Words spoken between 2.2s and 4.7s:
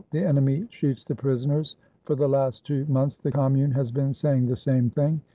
last two months the Commune had been saying the